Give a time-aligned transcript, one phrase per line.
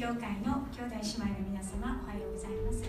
[0.00, 2.88] 教会の兄弟姉妹の皆様おはようございます。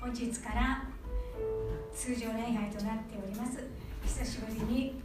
[0.00, 0.88] 本日から
[1.92, 3.60] 通常礼拝となっております。
[4.08, 5.02] 久しぶりに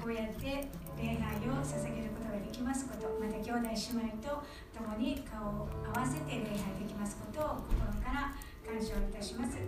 [0.00, 0.64] こうやって
[0.96, 4.40] 礼拝を捧げることができますことまた兄弟姉妹と
[4.72, 8.32] 共に顔を合わせて礼拝できますことを心から
[8.64, 9.58] 感謝をいたします。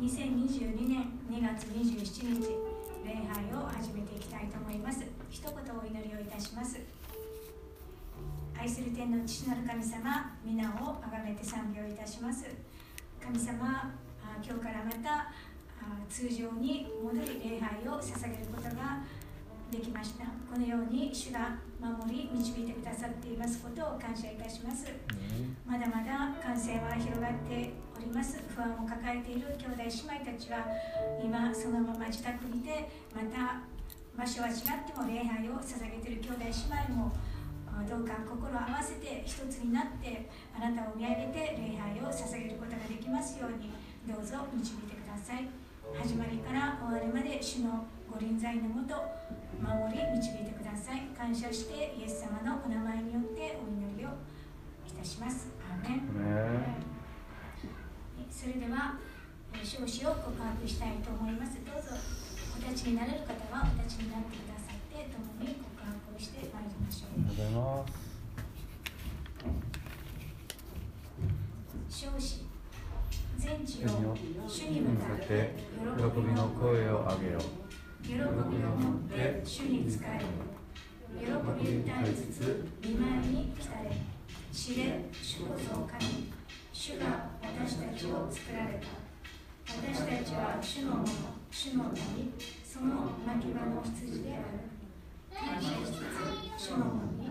[0.00, 2.56] 2022年2月27日
[3.04, 5.04] 礼拝を始めていきたいと思います。
[5.28, 6.80] 一言お祈りをいたします。
[8.62, 12.46] 愛する天の父なる神様皆をあがめて賛美をいたします。
[13.20, 13.90] 神様
[14.38, 15.32] 今日からまた
[16.08, 19.02] 通常に戻り礼拝を捧げることが
[19.68, 20.26] できました。
[20.46, 24.86] このように主が守り導いてくださっていますことを感謝いたします。
[25.66, 28.44] まだまだ感染は広がっております。
[28.54, 30.64] 不安を抱えている兄弟姉妹たちは
[31.20, 33.58] 今そのまま自宅にてまた
[34.16, 34.54] 場所は違っ
[34.86, 37.10] ても礼拝を捧げている兄弟姉妹も
[37.88, 43.72] どうか心を合わせて一つになってあなたを見上げて礼拝を捧げることができますように
[44.06, 45.48] どうぞ導いてください。
[45.92, 48.94] 始まりから終わりまで主のご臨在のもと
[49.60, 51.10] 守り導いてください。
[51.16, 54.08] 感謝してイエス様のお名前によってお祈りを
[54.86, 55.50] いたします。
[55.60, 56.02] アーメン。
[58.30, 58.96] それでは
[59.62, 61.60] 少子を告白したいと思います。
[61.64, 61.94] どうぞ
[62.56, 65.71] お立ちになれる方はお立ちになってくださって共に告白を
[66.22, 67.18] してまいりましょう。
[67.18, 68.12] ありがとうございます。
[71.90, 72.46] 少子
[73.38, 73.88] 全地を
[74.48, 77.40] 主に向かって喜びの声を上げよ
[78.02, 80.20] 喜びを持って主に仕え
[81.18, 83.90] 喜び歌いつつ見舞いに来たれ。
[84.52, 86.32] 知れ主こそ神。
[86.72, 88.86] 主が私たちを作られた。
[89.66, 91.06] 私たちは主のもの
[91.50, 91.84] 主の
[92.16, 92.32] 民
[92.64, 94.71] その牧場の羊である
[96.56, 97.26] 主のものに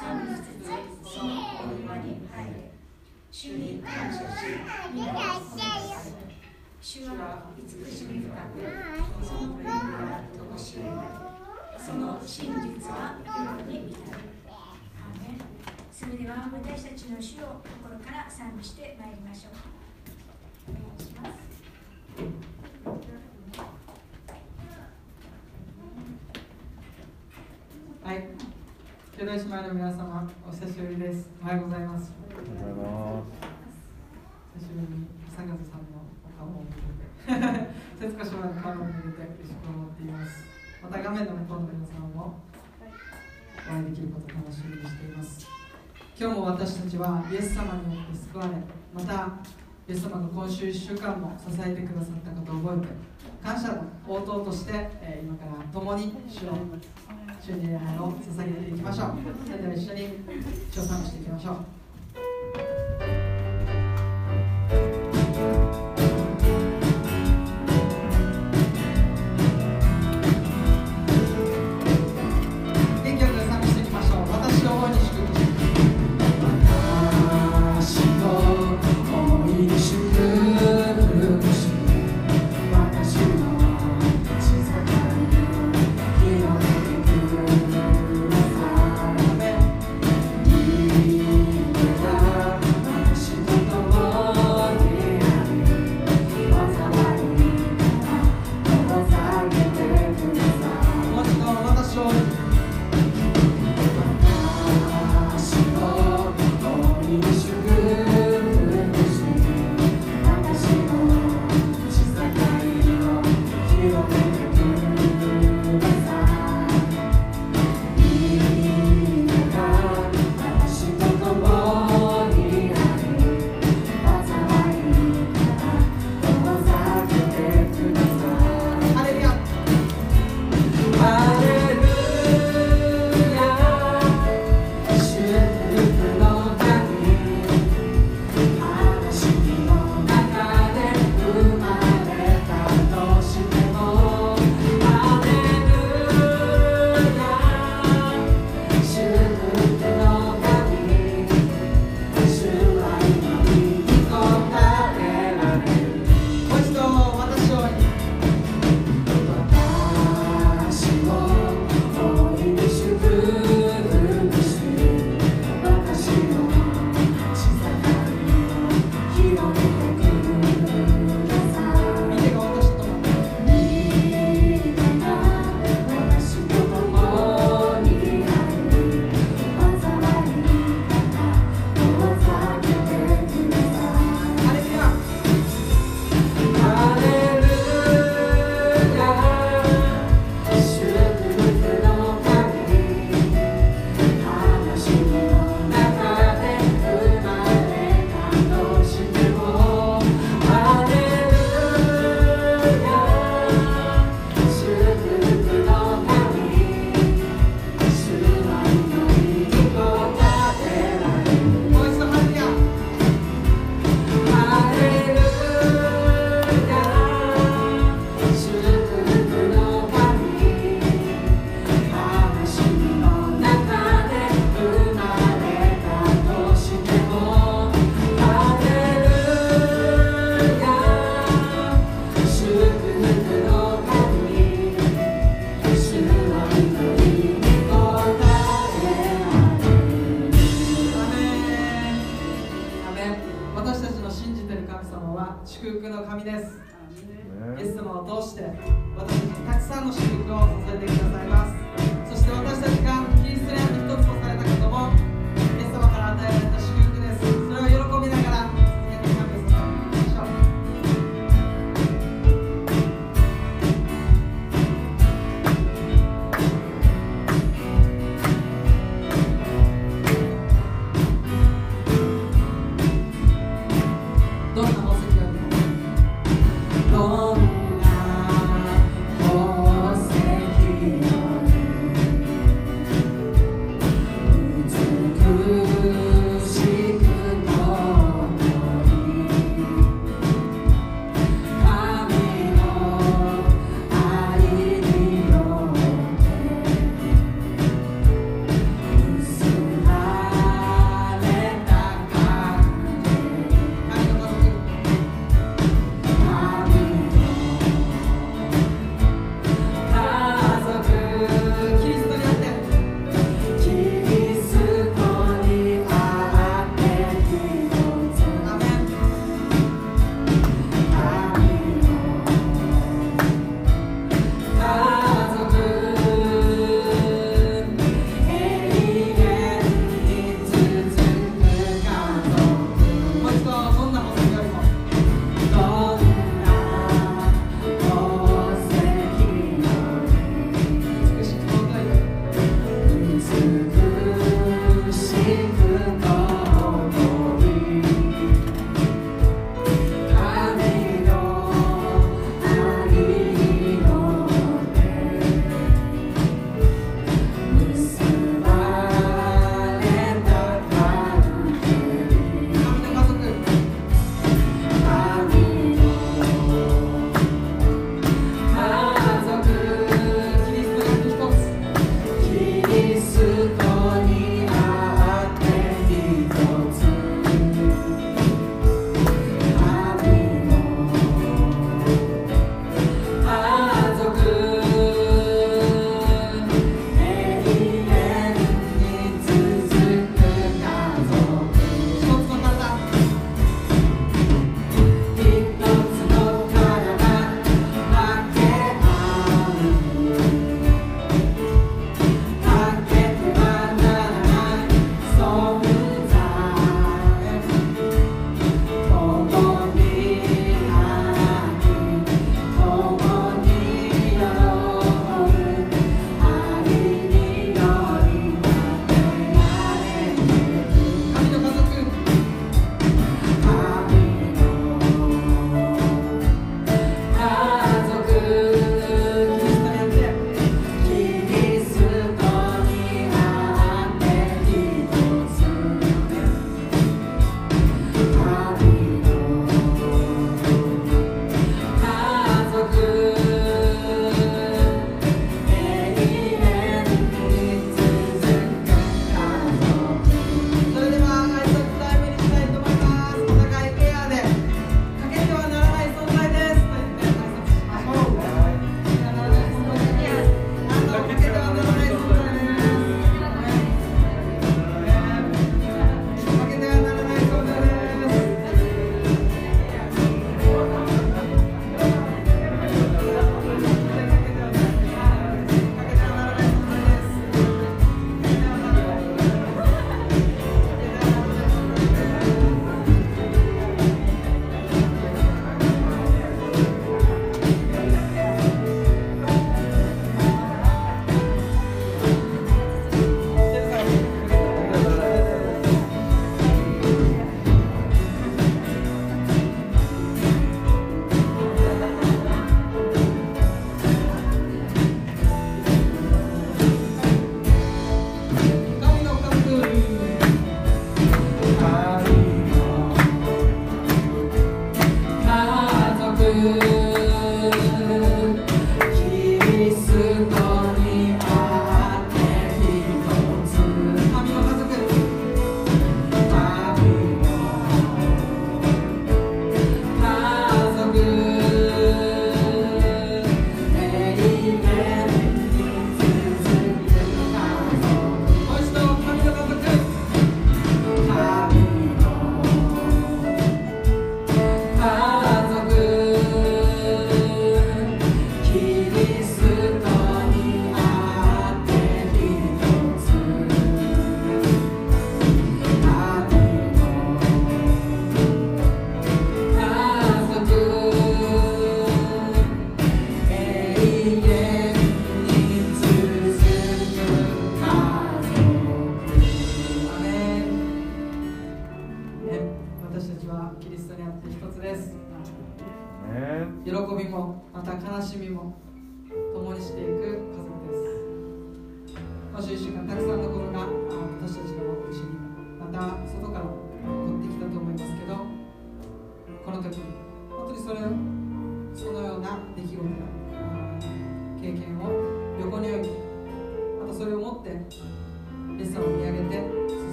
[0.00, 0.66] 賛美しつつ
[1.14, 1.30] その
[1.62, 2.02] お庭に
[2.34, 2.50] 入れ
[3.30, 4.24] 主に感謝し
[4.92, 5.66] 皆を褒めたた
[6.80, 8.34] 主は慈しみ深く
[9.24, 9.70] その国は
[10.32, 10.80] としえ
[11.78, 13.30] その真実は世
[13.72, 14.02] に至る
[15.92, 19.52] それでは私たちの主を心から賛美してまいりましょう
[20.68, 21.30] お願いします。
[28.06, 28.22] はい。
[29.18, 31.28] 兄弟姉妹の皆様お久しぶりです。
[31.42, 32.14] おはようございます。
[32.14, 34.62] おはようございます。
[34.62, 37.66] 久しぶりに佐賀さんのお顔を見れて
[37.98, 40.38] 節子姉妹の顔を見れて嬉しく思っています。
[40.86, 42.38] また画面の向こうの皆さんも
[43.66, 45.42] お会いできることを楽しみにしています。
[46.14, 48.54] 今日も私たちはイエス様によって救われ
[48.94, 49.34] また
[49.90, 52.94] イエス様が今週1週間も支えてくださったことを覚えて
[53.42, 56.54] 感謝の応答として、え、今から共に主を
[57.40, 59.16] 主に礼拝を捧げていきましょう。
[59.46, 60.08] それでは一緒に
[60.72, 61.56] 調査をしていきましょう。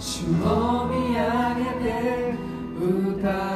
[0.00, 2.32] 主を見上げて
[2.80, 3.49] 歌う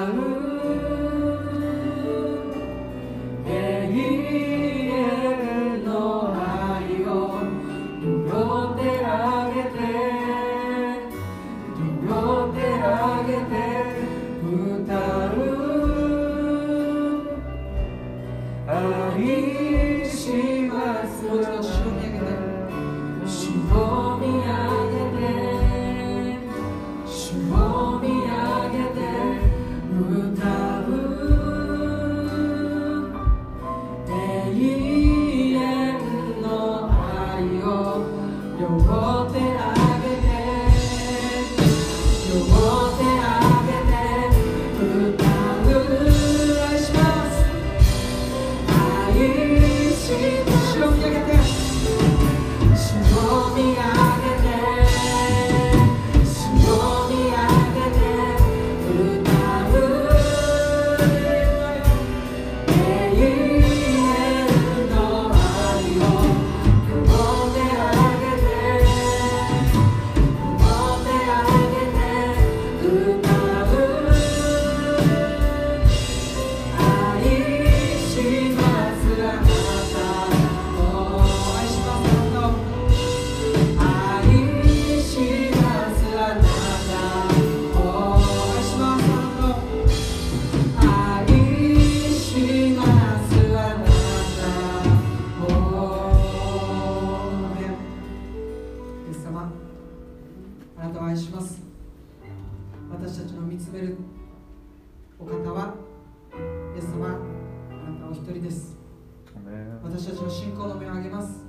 [110.42, 111.44] めを上げます。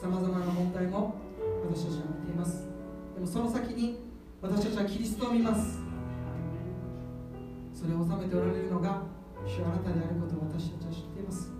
[0.00, 1.14] さまざまな問題も
[1.68, 2.66] 私たちは見ています。
[3.14, 3.98] でもその先に
[4.40, 5.80] 私たちはキリストを見ます。
[7.74, 9.02] それを収めておられるのが
[9.44, 11.52] 主あなたであることを私たちは知っています。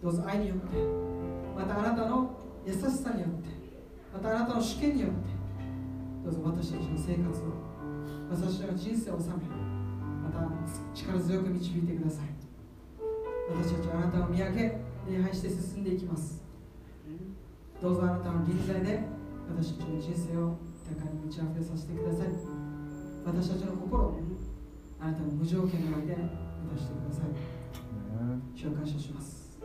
[0.00, 0.76] どうぞ愛によって
[1.56, 2.30] またあなたの
[2.64, 3.48] 優しさによって
[4.12, 5.16] またあなたの主権によって
[6.24, 7.42] どうぞ私たちの生活を
[8.30, 9.34] 私たちの人生を収め
[10.22, 10.48] また
[10.94, 12.26] 力強く導いてください。
[13.50, 16.44] 私たちはあなたを見上げ礼拝して進んでいきます。
[17.80, 19.00] どうぞあなたの臨在で
[19.48, 22.28] 私たちの人生を豊かに満ち溢れさせてください。
[23.24, 24.20] 私たちの心を
[25.00, 26.28] あなたの無条件の愛で満
[26.74, 27.30] たしてください。
[28.54, 29.56] 主を感謝します。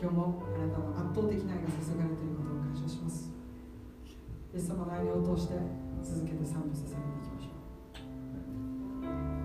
[0.00, 3.32] 今日もあなたの圧倒的な愛が注がれていることを感謝します。
[4.54, 5.54] イエス様の愛に応答して
[6.04, 7.58] 続けて賛美捧げていきましょ
[9.34, 9.37] う。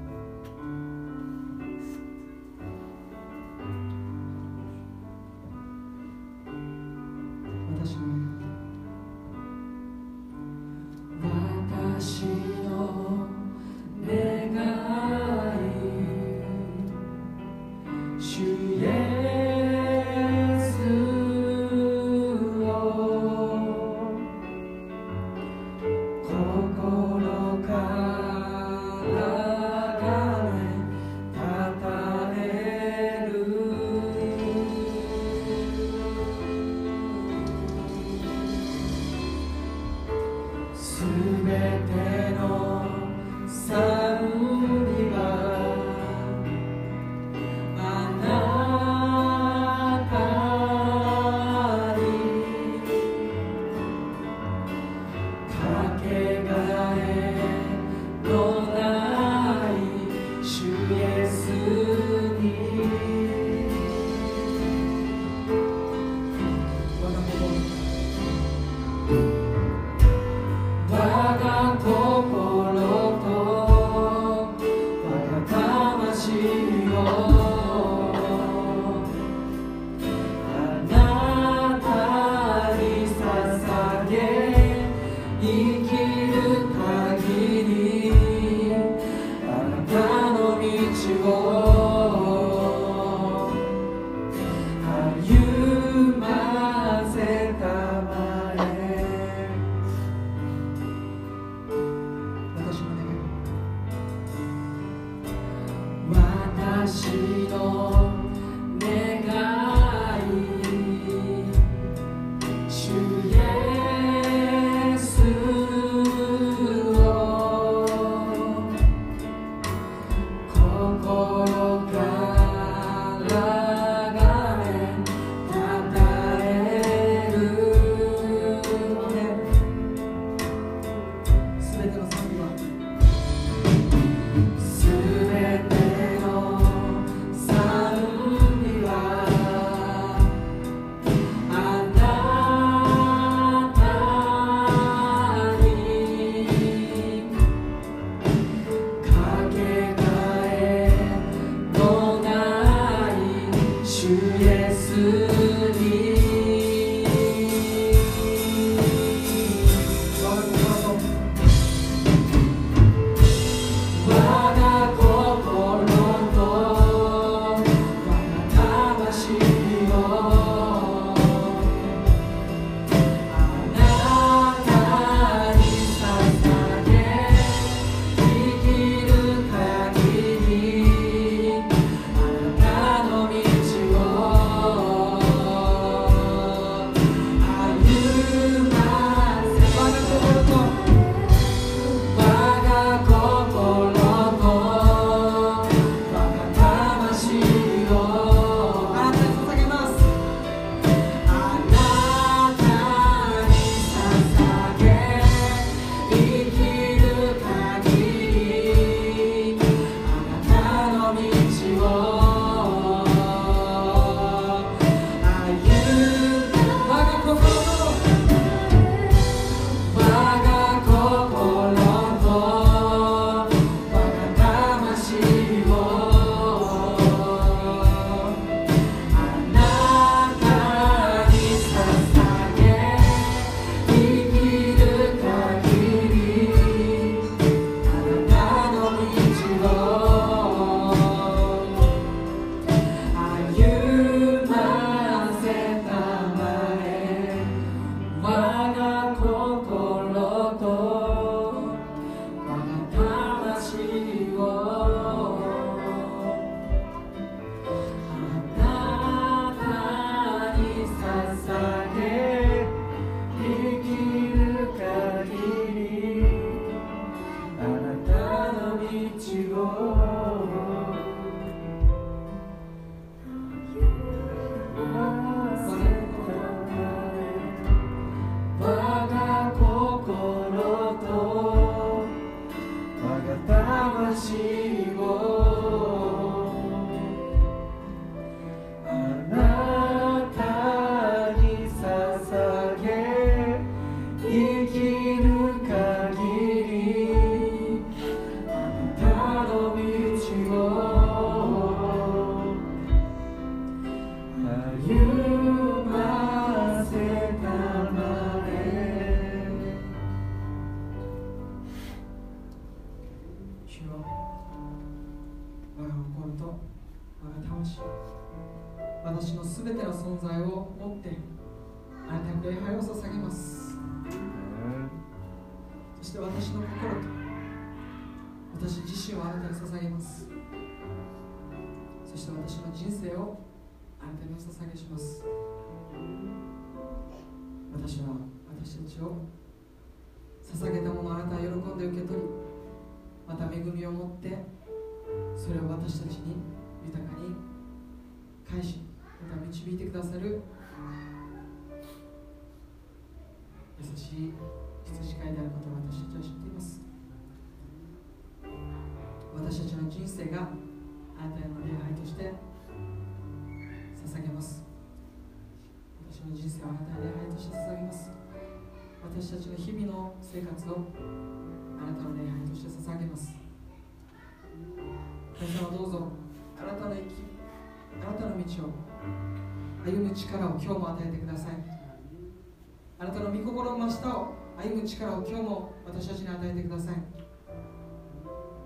[384.84, 386.96] を歩む力を今日も私たちに与えてください。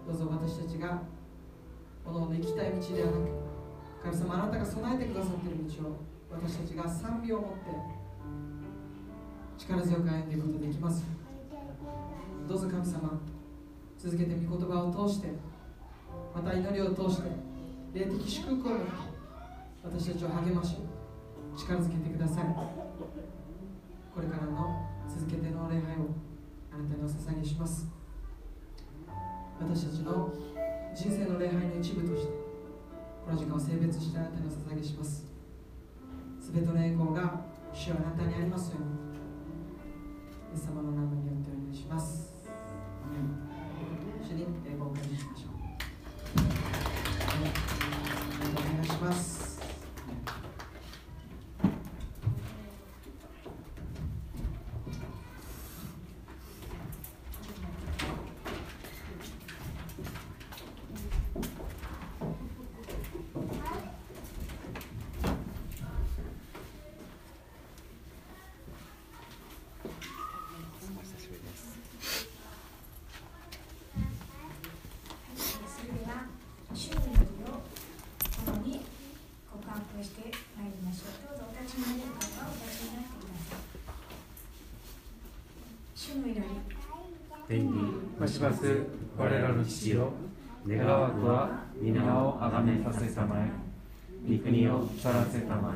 [0.07, 1.01] どうぞ私たちが
[2.03, 3.29] この行きたい道ではなく
[4.03, 5.97] 神様あなたが備えてくださっている道を
[6.31, 7.55] 私たちが賛美を持って
[9.57, 11.03] 力強く歩んでいくことできます。
[12.47, 13.19] どうぞ神様
[13.97, 15.27] 続けて御言葉を通して
[16.33, 17.29] また祈りを通して
[17.93, 18.71] 霊的祝福を
[19.83, 20.77] 私たちを励まし
[21.57, 22.45] 力づけてください。
[24.15, 26.13] これからの続けての礼拝を
[26.71, 27.87] あなたにお捧げします。
[29.59, 30.33] 私たちの
[30.95, 32.33] 人生の礼拝の一部として
[33.25, 35.25] この時間を性別してあなたにお捧げします。
[36.39, 37.41] すべての栄光が
[37.73, 39.07] 主はあなたにありますように。
[40.53, 42.33] イエス様の名前によってお願いします
[44.23, 45.57] 主に栄光を感謝しましょう
[48.51, 49.47] お願いします
[75.77, 76.25] それでは
[76.73, 77.61] 主の祈りを
[78.45, 78.81] 共に
[79.51, 80.21] 告白して
[80.57, 83.59] まいりましょうどうぞお立ちになれる方はお立ちになってください
[85.95, 86.43] 主の祈り
[87.47, 87.71] 天に
[88.19, 90.11] まします我らの父よ。
[90.67, 93.49] 願わくは皆をあがめさせたまえ。
[94.27, 95.75] 御国を去らせたま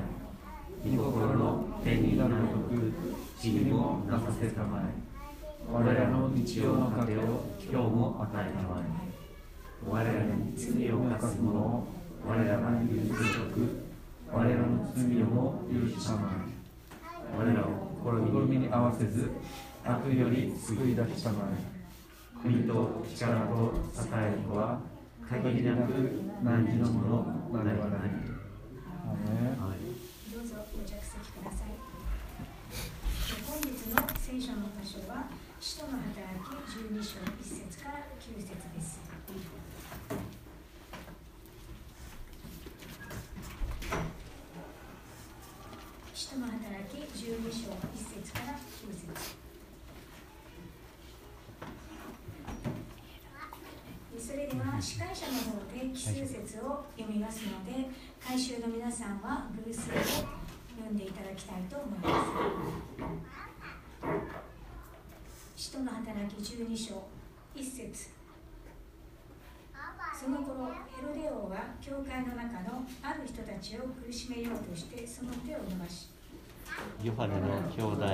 [0.86, 0.89] え。
[0.89, 2.91] 御心の天になるごとく
[3.39, 4.84] 地にもなさせたまえ。
[5.72, 9.02] 我らの日常の糧を今日も与えたまえ。
[9.88, 11.88] 我らに罪を犯す者を
[12.28, 13.86] 我らが許すごとく
[14.34, 17.38] 我らの罪をも許したまえ。
[17.38, 17.91] 我らを
[18.46, 19.30] 試みに合わせず
[19.86, 21.81] 悪より救い出したまえ。
[22.42, 24.80] 国と力と栄えるは
[25.30, 25.94] 限りなく
[26.44, 28.10] 何時のものなればない。
[30.34, 31.92] どうぞご着席ください。
[33.46, 35.28] 本日の聖書の箇所は
[35.60, 39.00] 使徒の働き12章1節から9節です
[46.14, 46.58] 使徒の働
[46.90, 48.58] き12章1節から9
[48.90, 49.42] 節
[54.20, 57.88] それでは司会者の方で奇数節を読みますので
[58.20, 62.26] 改修の皆さんは偶数を読んでいただきたいと思いま
[65.56, 66.96] す使徒の働き12章
[67.56, 68.10] 1節
[70.20, 76.10] その頃ヘロデ王は教会の中のある人たちを苦しめようとしてその手を伸ばし
[77.04, 78.06] ヨハネの兄弟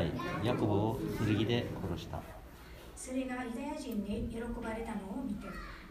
[0.43, 2.19] ヤコブを剣で殺した。
[2.97, 5.47] それがユダヤ人に喜ばれたのを見て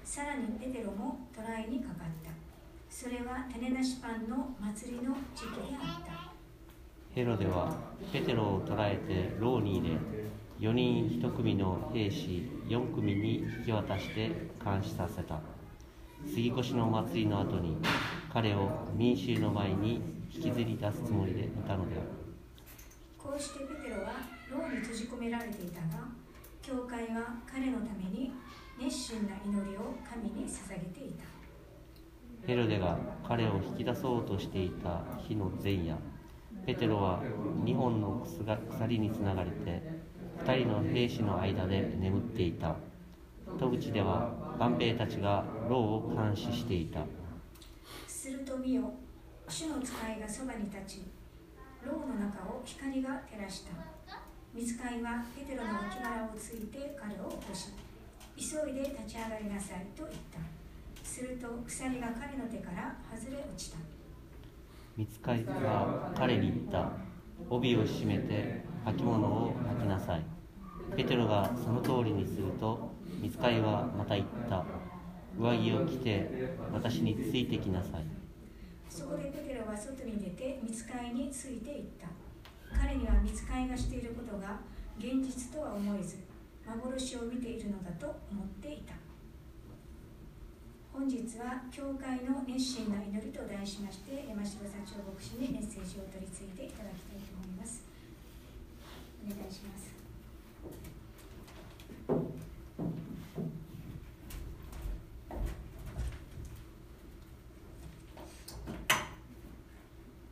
[0.07, 2.31] さらにペテロも捕らえにかかった。
[2.89, 6.33] それは種なしパンの祭りの時期であった。
[7.13, 7.77] ヘロデは
[8.13, 14.31] ペテロを捕らえて牢に入れ4人1組の兵士4組に引き渡して
[14.65, 15.41] 監視させた。
[16.25, 17.77] 杉越の祭りの後に
[18.33, 20.01] 彼を民衆の前に
[20.33, 22.07] 引きずり出すつもりでいたのである。
[23.19, 24.13] こうしてペテロは
[24.51, 26.05] 牢に閉じ込められていたが
[26.63, 28.33] 教会は彼のために
[28.79, 31.25] 熱心な祈りを神に捧げていた。
[32.47, 35.97] ヘロデが彼を引き出そうとしていた日の前夜
[36.65, 37.23] ペテロは
[37.65, 38.25] 2本の
[38.71, 39.83] 鎖につながれて
[40.45, 42.77] 2人の兵士の間で眠っていた。
[43.59, 47.01] 戸口では万兵たちが牢を監視していた。
[48.07, 48.93] すると見よ
[49.49, 51.03] 主の使いがそばに立ち
[51.85, 51.93] 中
[52.51, 53.71] を光が照らした。
[54.53, 57.69] 見つかいはペテロの脇腹をついて彼を起こし
[58.37, 60.39] 急いで立ち上がりなさいと言った。
[61.03, 63.79] すると鎖が彼の手から外れ落ちた。
[64.97, 66.93] 見つかいは彼に言った。
[67.49, 70.23] 帯を締めて履物を履きなさい。
[70.97, 74.65] ペテロがその通りにすると見つかいはまた言った。
[75.39, 78.05] 上着を着て私についてきなさい。
[78.89, 82.09] そこでペテロは外に出て見つかいについていった。
[82.79, 84.61] 彼には見つかいがしていることが
[84.99, 86.17] 現実とは思えず
[86.67, 88.95] 幻を見ているのだと思っていた。
[90.93, 97.85] 本日は教会の熱心な祈りと題しまして山城幸男牧師にメッセージを取り次いでいただきたいと思います。
[99.25, 99.95] お願いします。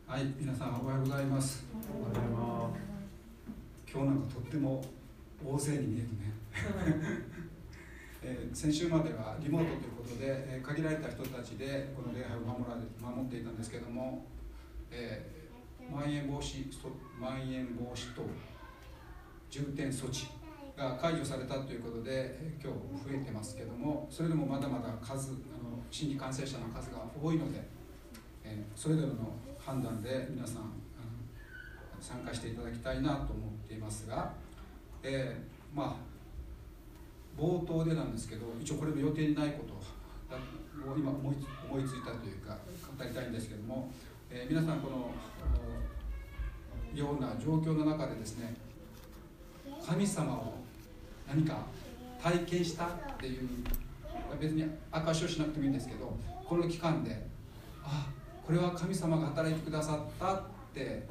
[0.07, 1.65] はい、皆さんおはようございます。
[3.87, 4.83] 今日なんかとっても
[5.45, 6.33] 大勢に見えるね。
[8.23, 14.25] えー先週まではリモートということで、えー限られた人たちでこの礼拝を守られ守っていたんですけども、
[14.89, 16.65] えーまん延防止
[17.19, 18.23] まん延防止等
[19.51, 20.27] 重点措置
[20.75, 22.09] が解除されたということで、
[22.41, 27.61] えー今日増えてますけども、それでもまだまだ数あの新規感染者の数が多いので、
[28.43, 30.73] えーそれぞれの判断で皆さん
[31.99, 34.33] 参加していただきたいなと思っていますが、
[35.05, 36.05] えーまあ
[37.39, 42.57] 冒頭でなんですけど一応これも予定にないことを今思いつ思いついたというか
[42.97, 43.91] 語りたいんですけども、
[44.31, 45.11] えー皆さんこの
[46.97, 48.55] ような状況の中でですね
[49.85, 50.53] 神様を
[51.27, 51.65] 何か
[52.23, 52.89] 体験したっ
[53.19, 53.49] ていう
[54.39, 57.27] 別に証しをしなくてもいいんですけどこの期間で
[57.83, 58.07] あ
[58.45, 60.41] これは神様が働いてくださったっ
[60.73, 61.05] て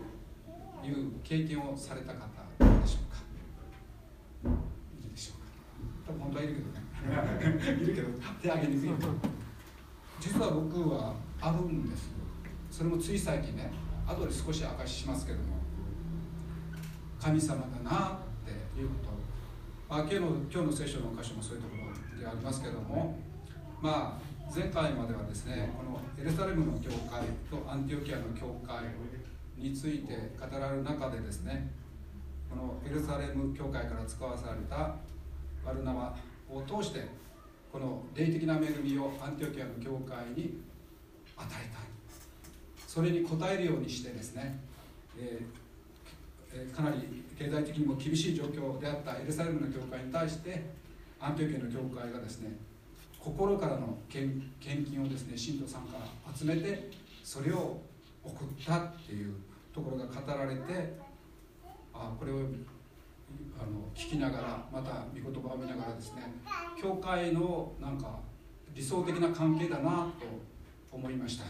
[0.85, 2.21] いう経験をされた方
[2.61, 4.51] いるでしょうか
[5.01, 5.45] いるでしょうか
[6.07, 8.09] 多分本当はいるけどねいるけど
[8.43, 8.91] 手挙げにくい
[10.21, 12.15] 実は僕はあるんです
[12.75, 13.71] それもつい最近ね。
[14.05, 15.45] 後で少し明かししますけども。
[17.21, 21.77] 神様だなっていうこと、まあ、今日の今日の聖書の箇所もそういうとこ
[22.17, 23.17] ろでありますけども。
[23.81, 28.83] まあ前回まではですねこのエルサレムの教会とアンティオキアの教会
[29.57, 31.71] について語られる中でですね。
[32.51, 34.97] このエルサレム教会から使わされた
[35.65, 36.17] ワルナバ
[36.51, 37.07] を通して
[37.75, 40.63] この霊的な恵みをアンティオキアの教会に
[41.37, 41.83] 与えたい。
[42.87, 44.61] それに応えるようにしてですね、
[45.19, 45.65] えー
[46.73, 50.63] かなり経済的にも厳しい状況であったエルサレムの教会に対して
[51.19, 52.53] アンティオキアの教会がですね
[53.19, 56.91] 心からの献献金をですね信徒さんから集めて
[57.25, 57.81] それを
[58.23, 59.35] 送ったっていう
[59.75, 60.95] ところが語られて
[61.93, 62.37] あこれを
[63.59, 66.23] あの聞きながらまた御言葉を見ながらですね
[66.81, 68.18] 教会のなんか
[68.75, 70.27] 理想的な関係だなと
[70.92, 71.44] 思いました、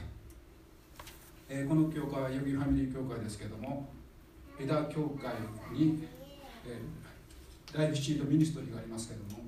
[1.48, 3.88] えーこの教会はヨギファミリー教会ですけども
[4.58, 5.34] 枝教会
[5.76, 6.04] に、
[6.66, 9.44] えー、ライフシートミニストリーがありますけども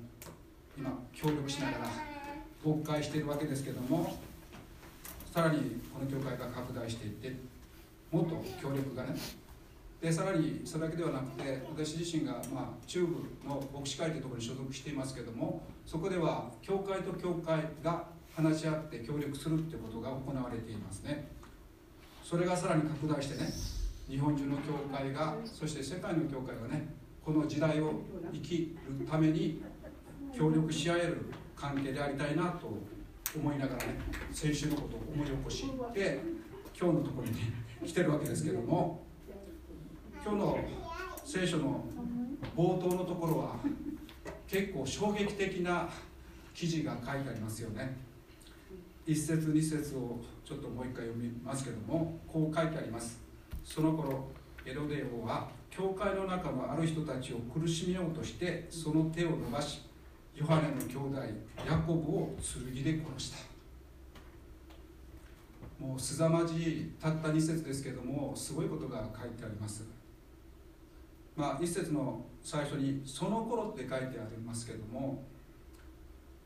[0.77, 1.87] 今協力しながら
[2.63, 4.17] 勃会しているわけですけども
[5.33, 7.35] さらにこの教会が拡大していって
[8.11, 9.15] もっと協力がね
[10.01, 13.15] でさらにそれだけではなくて私自身が、まあ、中部
[13.47, 18.05] の牧師会というところに所属していますけどもそこでは教会と教会が
[18.35, 21.27] 話し合って協力するってことが行われていますね。
[22.23, 23.49] それがさらに拡大してね
[24.07, 26.93] 日本中の教会がそして世界の教会がね
[27.25, 29.61] この時代を生きるために
[30.37, 32.67] 協力し合える関係でありたいなと
[33.35, 33.99] 思いながらね
[34.31, 36.19] 先週のことを思い起こして
[36.79, 37.33] 今日のところに
[37.85, 39.06] 来てるわけですけども
[40.29, 40.59] 今日の
[41.23, 41.85] 聖書の
[42.53, 43.55] 冒頭のところは
[44.45, 45.87] 結構衝撃的な
[46.53, 47.95] 記事が書いてありますよね。
[49.05, 53.21] 一節二節をちょっともう一回読みますけどもこう書いてあります。
[53.63, 54.27] その頃
[54.65, 59.83] エロデ王は教会の中のある人たちを苦しめようとしてその手を伸ばし
[60.35, 61.21] ヨハネの兄弟
[61.65, 62.35] ヤコブを
[62.73, 63.37] 剣で殺した。
[65.79, 69.96] もうすざまじいたった2節ですけどもすごいことが書いてあります。
[71.37, 75.23] まあ一節の最初に「その頃」って書いてありますけども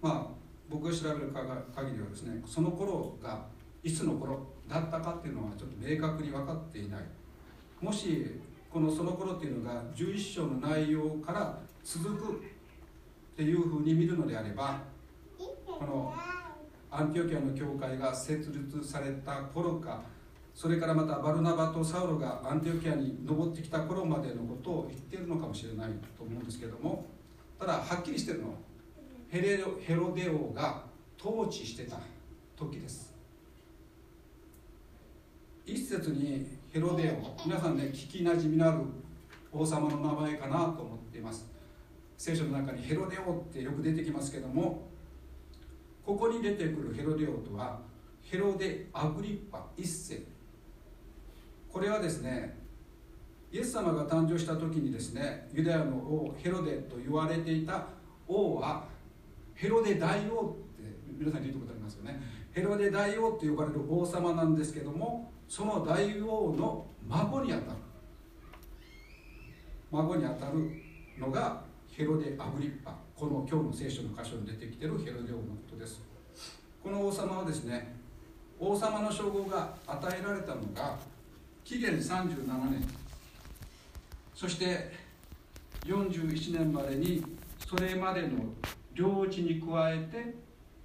[0.01, 3.45] まあ僕が調べる限りはですねその頃が
[3.81, 7.03] いつの頃だったかっていうのはちょっと明確に分かっていない。
[7.81, 8.39] もし
[8.71, 12.39] この「その頃」っていうのが11章の内容から続くっ
[13.35, 14.81] ていうふうに見るのであれば
[15.37, 16.13] この
[16.91, 20.03] アンティオキアの教会が設立された頃か
[20.53, 27.05] それからまたバルナバとサウロがアンティオキアに登ってきた頃までのことを言っているのかもしれないと思うんですけれども
[27.59, 28.55] ただはっきりしてるのは
[29.29, 30.83] ヘレヘロデ王が
[31.19, 31.97] 統治してた
[32.57, 33.13] 時です。
[35.65, 38.79] 一説にヘロデ王皆さんね聞きなじみのある
[39.53, 41.49] 王様の名前かなと思っています。
[42.17, 44.87] 聖書の中にヘロデ王ってよく出てきますけども
[46.05, 47.79] ここに出てくるヘロデ王とは
[48.21, 50.21] ヘロデ・アグリッパ一世
[51.71, 52.57] これはですね
[53.51, 57.85] イエス様が誕生した時にですねユダヤの王ヘロデと言われていた
[58.27, 58.85] 王は
[59.55, 60.83] ヘロデ大王って
[61.17, 62.19] 皆さん聞いたことありますよね。
[62.51, 67.77] ヘロデ大王と呼ばれる王様なんですけどもその大王の孫にあたる。
[69.91, 70.71] 孫にあたる
[71.19, 71.61] のが
[71.91, 72.95] ヘロデ・アグリッパ。
[73.15, 76.01] この今日の聖書の箇所に出てきてるヘロデ王のことです。
[76.81, 77.95] この王様はですね
[78.59, 80.97] 王様の称号が与えられたのが
[81.71, 82.85] 紀元37年。
[84.35, 84.91] そして
[85.85, 87.23] 41年までに
[87.65, 88.39] それまでの
[88.93, 90.35] 領地に加えて、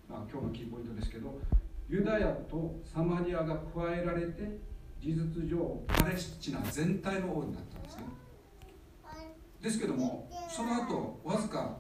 [0.09, 1.41] まあ、今日のキーポイントですけど
[1.89, 4.61] ユダヤとサマリアが加えられて
[5.01, 8.05] 事実上パレスチナ全体の王になったんですね。
[9.61, 11.79] ですけどもその後わずか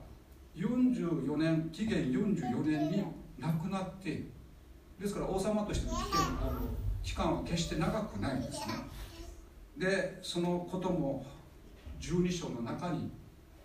[0.56, 3.04] 44年紀元44年に
[3.38, 4.24] 亡くなって
[4.98, 8.74] ですから王様としての期限あの期間は決して長くないんですね。
[9.78, 11.24] でそのことも
[12.00, 13.12] 12章の中に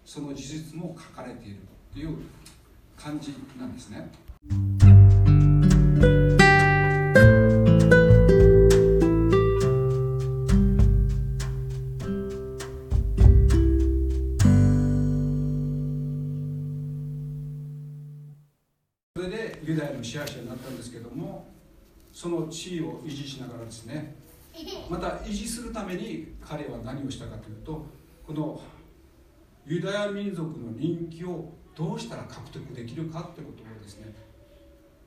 [0.06, 1.58] その事実も書かれている
[1.92, 2.18] という
[2.96, 4.12] 感じなんですね。
[22.22, 24.14] その地位を維持しながらですね
[24.88, 27.84] また維持するために彼は何をしたかというと
[28.28, 28.62] この
[29.66, 34.14] ユダヤ民族の人気をどうしたら獲得できるかってことをですね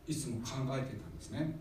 [0.08, 1.56] いつも考えていたんですね。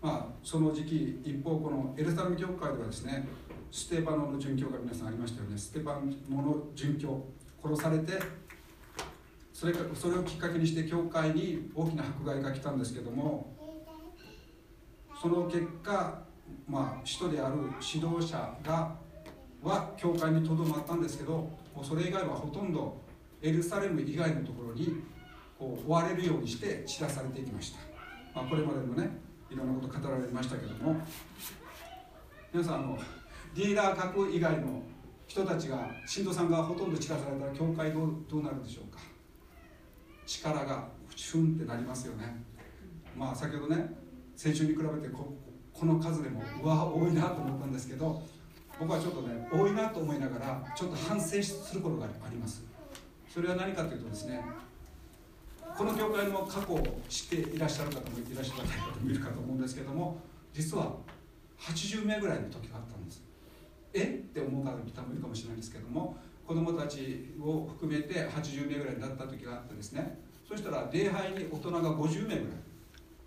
[0.00, 3.28] まあその時期一方このエルサレム教会ではですね
[3.70, 5.58] ステパノの殉教が皆さんありましたよね。
[5.58, 6.00] ステパ
[6.30, 7.22] ノの殉教
[7.62, 8.14] 殺されて
[9.52, 13.57] それかそれをきっかけにして教会に大きな迫害が来たんですけども
[15.20, 16.22] その結果
[16.66, 18.94] まあ使徒である指導者が
[19.62, 21.50] は教会にとどまったんですけど
[21.82, 23.00] それ以外はほとんど
[23.42, 25.02] エルサレム以外のところに
[25.58, 27.78] こう追われるようにして散らされていきました、
[28.34, 29.10] まあ、これまでもね
[29.50, 30.96] いろんなこと語られましたけども。
[32.50, 32.98] 皆さんあの
[33.54, 34.82] リーダー格以外の
[35.26, 39.00] 人たちが信徒さんがほとんど散らされたら教会どうどうなるでしょうか。
[40.26, 42.42] 力がシュンってなりますよね。
[43.14, 43.92] まあ先ほどね
[44.38, 45.34] 先週に比べてこ
[45.74, 48.22] この数でもうわ多いなと思ったんですけど
[48.78, 52.62] 僕はちょっとね多いなと思いながらちょっと反省することがあります。
[53.28, 54.40] それは何かというとですね
[55.76, 60.20] この教会の過去を知っていらっしゃる方もいらっしゃらない方もいるかと思うんですけども
[60.52, 60.94] 実は
[61.58, 63.24] 80名ぐらいの時があったんです。
[63.92, 64.04] え？
[64.04, 66.16] って思う方もいるかもしれないんですけども
[66.46, 72.67] 子供たちを含めて80名ぐらいになった時があってですねそしたら礼拝に大人が50名ぐらい。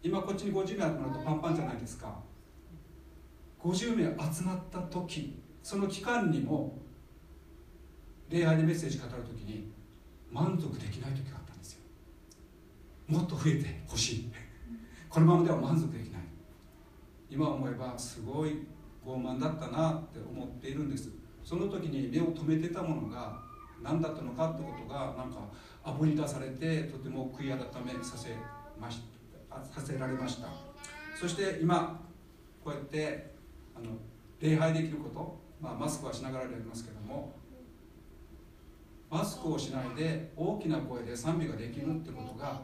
[0.03, 2.19] 今こっちに50名集まるとパンパンじゃないですか。
[3.59, 6.79] 50名集まった時その期間にも
[8.29, 9.71] 礼拝でメッセージ語る時に
[10.31, 11.81] 満足できない時があったんですよ。
[13.07, 14.31] もっと増えてほしい。
[15.09, 16.21] このままでは満足できない。
[17.29, 18.65] 今思えばすごい
[19.05, 21.09] 傲慢だったなって思っているんです。
[21.43, 23.39] その時に目を留めてたものが
[23.83, 25.39] 何だったのかってことがなんか
[25.83, 28.29] あぶり出されてとても悔い改めさせ
[28.79, 29.10] ました。
[29.73, 30.47] させられました。
[31.19, 31.99] そして今
[32.63, 33.31] こうやって
[33.75, 33.91] あの
[34.39, 37.33] 礼拝できること、まあ、マスクはしながらでありますけども
[39.09, 42.61] マスクをしないで大きな声で賛美ができるってことが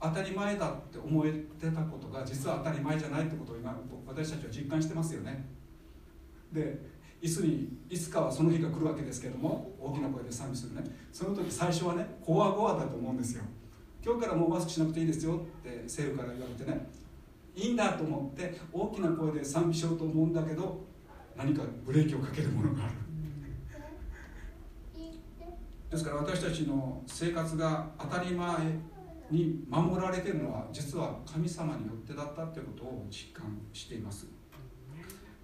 [0.00, 3.74] 当たり前だって思えてたことが実は当たり前じゃないってことを今
[4.06, 5.44] 私たちは実感してますよね。
[6.52, 6.78] で
[7.20, 10.84] いつにいつかはその日が来るわけですけども大きな声で賛美するね。
[11.12, 13.44] その時最初はねこわごわだと思うんですよ。
[14.04, 16.88] 今日からもうマスクしなくていいですよって政府から言われてね
[17.54, 20.80] いいんだと思って大きな声で賛美しようと思うんだけど
[21.36, 22.94] 何かブレーキをかけるものがある。
[25.90, 28.48] ですから私たちの生活が当たり前
[29.30, 34.26] に守られているのは実は神様によってだったということを実感しています、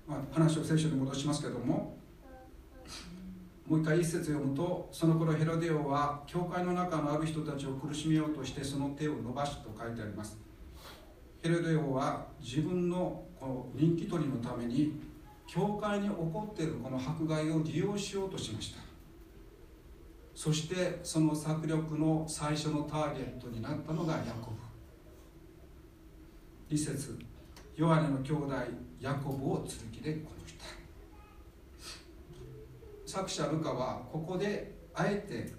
[0.07, 1.98] まあ、話を聖書に戻しますけども
[3.69, 10.39] もう一回一節読むとその頃ヘロデオは教会の中のある人たちを苦しめようとしてその手を伸ばしと書いてあります。
[11.43, 14.99] ヘロデ王は自分のこの人気取りのために
[15.47, 18.81] 教会に起こっているこの迫害を利用しようとしました。
[20.35, 24.51] そしてその策略の最初のターゲットになったのがヤコ
[26.69, 26.75] ブ。
[26.75, 27.19] 2節
[27.77, 28.55] ヨハネの兄弟
[29.01, 30.78] ヤコブを剣で殺した。
[33.09, 35.51] 作者ルカはここであえて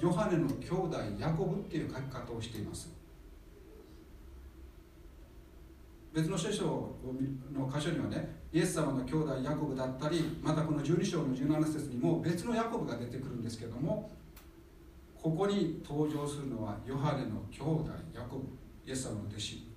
[0.00, 2.90] ヨハネの兄弟ヤコブっていう書き方をしています。
[6.14, 6.64] 別の聖書
[7.52, 14.10] の箇所にはねイエス様の兄弟ヤコブだったりまたこの12章の17節にも別のヤコブが出てくるんですけども
[15.14, 18.44] ここに登場するのはヨハネの兄弟ヤコブ
[18.86, 19.68] イエス様の弟子。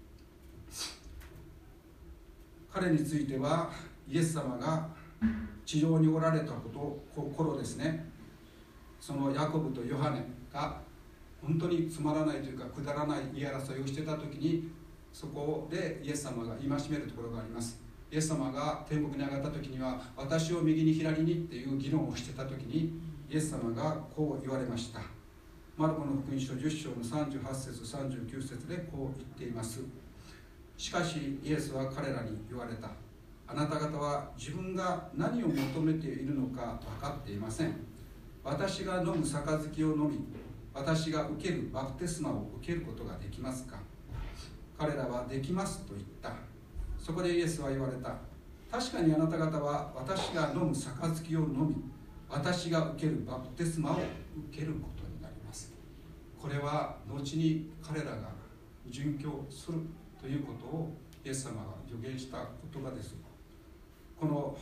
[2.71, 3.69] 彼については
[4.07, 4.87] イエス様が
[5.65, 8.09] 地上におられたこと頃ですね。
[8.99, 10.79] そのヤコブとヨハネが
[11.41, 14.69] 本当につまらないというかくだらない言い争いをしてた時に
[15.11, 17.81] そこでイエス様が戒めるところがあります。
[18.11, 22.99] イエス様が天国に上がった時には私を右に左にっていう議論をしてた時に
[23.29, 24.99] イエス様がこう言われました。
[25.77, 29.79] マルコの福音書10章の38節39節でこう言っています。
[30.77, 32.89] しかしイエスは彼らに言われた。
[33.51, 37.75] あなた方は自分が何を求めているのか分かっていません。
[38.45, 40.19] 私が飲む杯を飲み
[40.73, 43.77] 私が受けるバプテスマを受けることができますか？
[44.77, 46.31] 彼らはできますと言った。
[46.97, 48.15] そこでイエスは言われた。
[48.71, 51.75] 確かにあなた方は私が飲む杯を飲み
[52.29, 53.95] 私が受けるバプテスマを
[54.49, 55.73] 受けることになります。
[56.41, 58.29] これは後に彼らが
[58.89, 59.79] 殉教する
[60.21, 60.95] ということを
[61.25, 62.37] イエス様が予言した
[62.73, 63.15] 言葉です。
[64.21, 64.55] この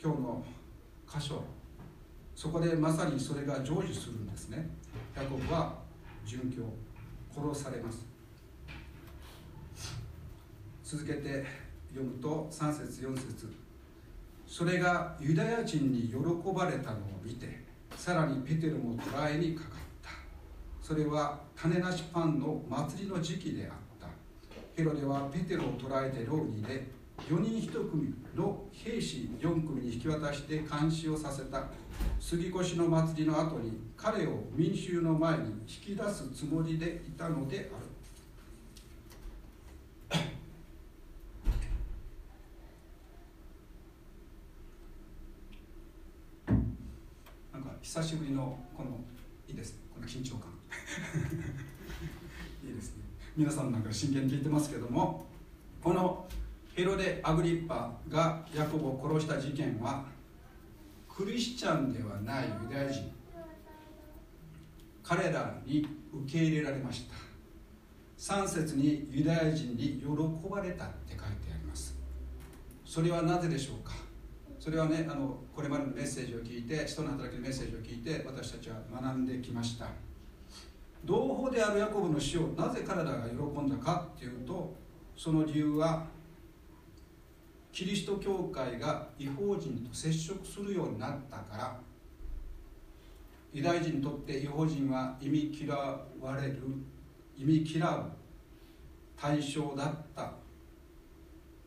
[0.00, 0.44] 今日の
[1.12, 1.42] 箇所。
[2.36, 4.70] そこでまさにそれが成就するんですね。
[5.16, 5.74] ヤコブは
[6.24, 6.62] 殉教
[7.34, 8.06] 殺されます。
[10.84, 11.44] 続けて
[11.88, 13.52] 読むと3節4節。
[14.46, 16.14] それがユダヤ人に喜
[16.54, 17.64] ばれたのを見て
[17.96, 20.10] さらにペテロも捕らえにかかった。
[20.80, 24.06] それは種なしパンの祭りの時期であった。
[24.76, 31.68] ヘロデはペテロを捕らえて牢に入れ4人1組の兵士4組に引き渡して監視をさせた
[32.20, 37.84] 杉越の祭りの後に彼を民衆の前に引き出すつもりでいたのである。
[47.52, 49.00] なんか久しぶりのこの
[49.48, 49.72] いいです。
[49.74, 50.50] ねこの緊張感。
[52.66, 53.04] いいですね。
[53.36, 55.24] 皆さんなんか真剣に聞いてますけども
[55.82, 56.28] この
[56.74, 60.04] ヘロデ・アグリッパがヤコブを殺した事件は
[61.08, 63.12] クリスチャンではないユダヤ人。
[65.04, 67.14] 彼らに受け入れられました。
[68.18, 70.06] 3節にユダヤ人に喜
[70.50, 71.96] ばれたって書いてあります。
[72.84, 73.92] それはなぜでしょうか？
[74.58, 79.86] それはねあのこれまでのメッセージを聞いて人の働きのメッセージを聞いて私たちは学んできました。
[81.04, 84.74] 同胞であるヤコブの死をなぜ彼らが喜んだかっていうと
[85.16, 86.06] その理由は
[87.74, 91.76] キリスト教会が違法人と接触するようになったから
[93.52, 96.00] ユダヤ人にとって違法人は意味嫌わ
[96.40, 96.62] れる
[97.36, 98.12] 意味嫌う
[99.16, 100.32] 対象だった。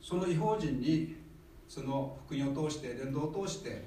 [0.02, 1.18] その違法人に
[1.68, 3.86] その福音を通して伝道を通して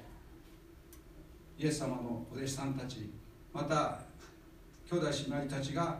[1.57, 3.09] イエス様のお弟子さんたち
[3.51, 3.99] また
[4.87, 5.97] 兄弟姉妹たちが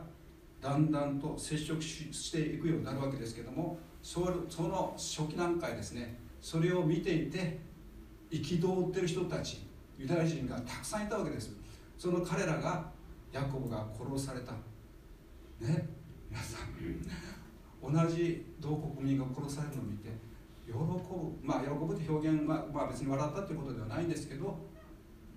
[0.62, 6.18] だんだんと接触していくようになるわけですけどもその初期段階ですね。
[6.42, 7.60] それを見ていて
[8.32, 11.56] 憤ってる人たちユダヤ人がたくさんいたわけです。
[11.98, 12.90] その彼らが
[13.32, 14.54] ヤコブが殺された。
[15.60, 15.88] ね
[16.30, 16.72] 皆さん。
[17.82, 20.10] 同じ同国民が殺されるのを見て
[20.66, 20.78] 喜ぶ。
[21.44, 24.58] まあ喜ぶって表現は、まあ、別に笑ったっていうことではないんですけど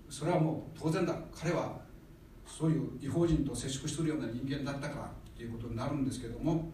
[0.09, 1.15] それはもう当然だ。
[1.33, 1.79] 彼は
[2.45, 6.71] そういう違法人と接触するような人間だったからっていうことになるんですけども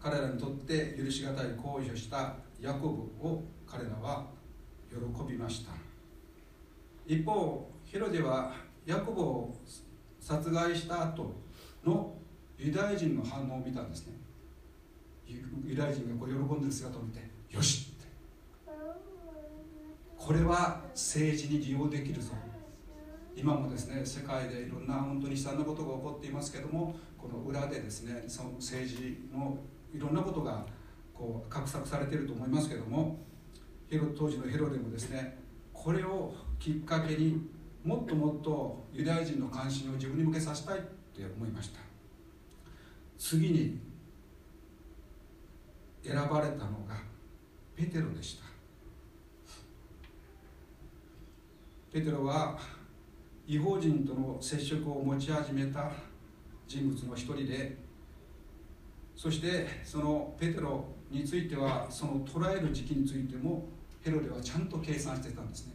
[0.00, 4.26] 彼らにとって許し難い行為をしたヤコブを彼らは
[4.90, 4.96] 喜
[5.30, 5.72] びました。
[7.06, 8.52] 一方ヘロデは
[8.86, 9.54] ヤコブを
[10.20, 11.34] 殺害した後
[11.84, 12.14] の
[12.58, 14.14] ユダヤ人の反応を見たんですね。
[15.26, 17.20] ユダヤ人がこれ喜んでる姿を見て
[17.50, 18.08] よしって。
[20.16, 22.32] これは政治に利用できるぞ。
[23.36, 29.56] 今もですね世界でいろんな本当に悲惨なことが起こっていますけどもこの裏でですねその政治の
[29.94, 30.64] いろんなことが
[31.14, 33.18] こう画策されてると思いますけども
[33.88, 35.38] ヘロ当時のヘロデもですね
[35.72, 37.48] これをきっかけに
[37.84, 41.80] もっともっとユダヤ人の関心を自分に向けさせたいって思いました。
[43.16, 43.78] 次に
[46.04, 46.96] 選ばれたのが
[47.74, 48.44] ペテロでした。
[51.92, 52.58] ペテロは
[53.46, 55.90] 違法人との接触を持ち始めた
[56.66, 57.76] 人物の一人で
[59.18, 63.66] そしてそのペテロについてはその捕らえる時期についても
[64.00, 65.72] ヘロデはちゃんと計算してたんですね。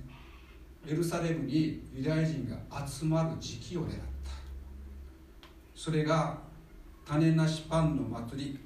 [0.87, 4.31] エルサレムにユダヤ人が集まる時期を狙った。
[5.75, 6.37] それが
[7.05, 8.59] 種なしパンの祭り。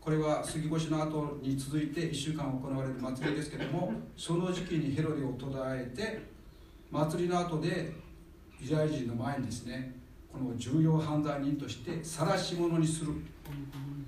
[0.00, 6.22] これは杉越の後に続いて1週間行われる祭りですけどもその時期にヘロデを途絶えて
[6.90, 7.92] 祭りの後で
[8.58, 10.01] ユダヤ人の前にですね
[10.32, 13.12] この重要犯罪人として晒し者にする。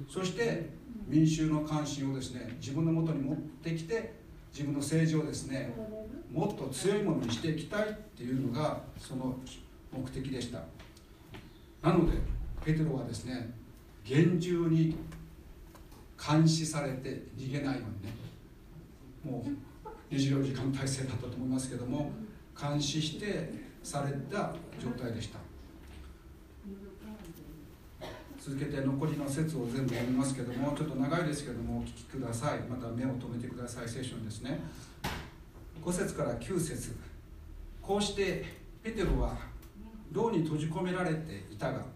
[0.09, 0.71] そして
[1.07, 4.15] 民衆の関心をですね自分のもとに持ってきて
[4.53, 5.75] 自分の政治をですね
[6.33, 9.37] もっと強いものにしていきたいっていうのがその
[9.93, 10.63] 目的でした。
[11.83, 12.19] なので
[12.65, 13.53] ペテロはですね
[14.05, 14.97] 厳重に
[16.17, 18.17] 監視されて逃げないようにね
[19.23, 22.11] もう24時間体制だったと思いますけども
[22.59, 23.53] 監視して
[23.83, 25.44] された状態でした。
[28.45, 32.59] 続けて残りの説を全部読みますけどもちょっと長いですけどもお聞きください。
[32.69, 33.89] また目を留めてください。
[33.89, 34.61] セッションですね。
[35.83, 36.95] 5節から9節。
[37.81, 38.45] こうして
[38.83, 39.35] ペテロは
[40.13, 41.87] 牢に閉じ込められていたが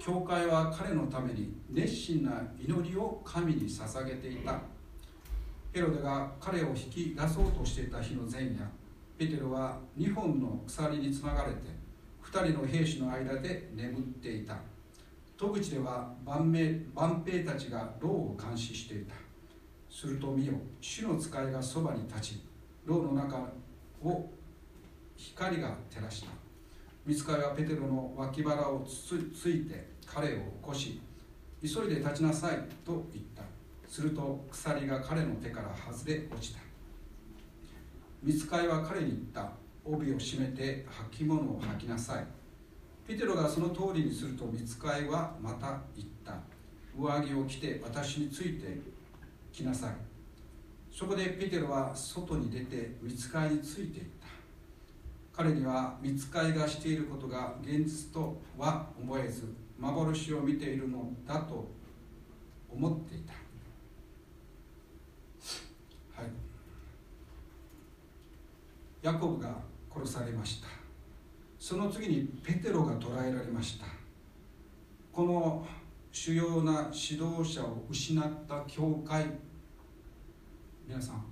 [0.00, 4.62] 教会は彼のために熱心な祈りを神に捧げていた。
[5.72, 8.68] ヘロデが彼を引き出そうとしていた日の前夜
[9.16, 11.58] ペテロは2本の鎖につながれて
[12.24, 14.73] 2人の兵士の間で眠っていた。
[15.36, 16.52] 戸口では万
[16.94, 19.14] 万兵たちが牢を監視していた。
[19.90, 22.42] すると見よ主の使いがそばに立ち
[22.84, 23.38] 牢の中
[24.02, 24.30] を
[25.16, 26.28] 光が照らした。
[27.04, 31.00] 見つかいはペテロの脇腹をつついて彼を起こし
[31.62, 33.42] 急いで立ちなさいと言った。
[33.88, 36.60] すると鎖が彼の手から外れ落ちた。
[38.22, 39.52] 見つかいは彼に言った。
[39.84, 42.26] 帯を締めて履物を履きなさい。
[43.06, 46.34] ペテロがその通りにすると見つかいはまた言った。
[46.96, 48.78] 上着を着て私について
[49.52, 49.94] きなさい。
[50.90, 54.28] そこでペテロは外に出て見つかいについていった。
[55.36, 61.68] 彼には見つかいがしていることが現実とは思えず幻を見ているのだと
[62.70, 63.32] 思っていた。
[66.22, 66.30] はい。
[69.02, 69.56] ヤコブが
[69.92, 70.83] 殺されました。
[71.66, 73.86] その次にペテロが捕らえられました。
[75.10, 75.66] この
[76.12, 79.24] 主要な指導者を失った教会
[80.86, 81.24] 皆さん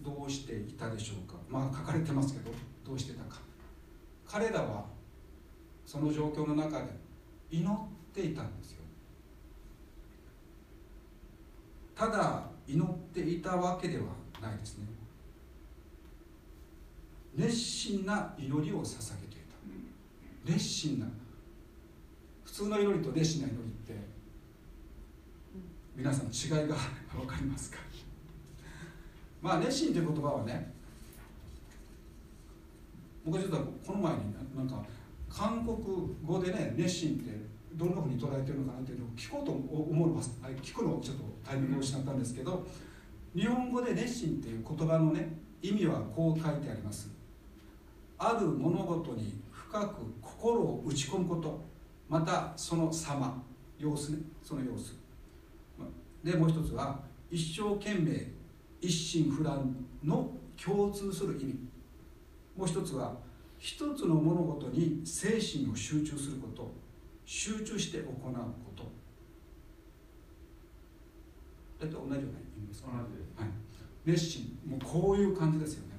[0.00, 1.34] どうしていたでしょうか？
[1.50, 2.52] まあ書かれてますけど
[2.86, 3.40] どうしてたか。
[4.24, 4.84] 彼らは
[5.84, 6.86] その状況の中で
[7.50, 7.76] 祈っ
[8.14, 8.82] ていたんですよ。
[11.96, 14.04] ただ祈っていたわけでは
[14.40, 14.86] ないですね。
[17.34, 19.25] 熱心な祈りを捧げ
[20.46, 21.06] 熱心な。
[22.44, 24.06] 普通の祈りと熱心な祈りって
[25.96, 26.76] 皆さん違いが
[27.14, 27.78] 分かりますか？
[29.42, 30.72] まあ熱心という言葉はね
[33.24, 34.20] 僕はちょっとこの前に
[34.56, 34.84] なんか
[35.28, 35.76] 韓国
[36.24, 37.30] 語でね熱心って
[37.74, 40.38] どんなふうに捉えてるのかなっていうのを聞こうと思います。
[40.62, 42.66] 聞くのをちょっとタイミングを失ったんですけど
[43.34, 47.10] 日本語で熱心っていう言葉のね意味はこう書いてあります。
[48.18, 49.34] ある物事に
[49.76, 51.60] 深く心を打ち込むこと。
[52.08, 53.42] またその様。
[53.78, 54.18] 様子ね。
[54.42, 54.94] その様子。
[56.24, 56.98] でもう一つは
[57.30, 58.32] 一生懸命
[58.80, 61.58] 一心不乱の共通する意味。
[62.56, 63.18] もう一つは
[63.58, 66.72] 一つの物事に精神を集中すること。
[67.26, 68.32] 集中して行うこ
[68.74, 68.84] と。
[71.78, 72.22] 大体同じような意
[72.62, 72.82] 味です。
[72.82, 73.48] か、はい、
[74.06, 74.58] 熱心。
[74.66, 75.95] もうこういう感じですよね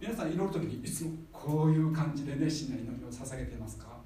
[0.00, 4.00] 皆さん祈る時にいつもこういう感じで熱心な祈りを捧げていますか？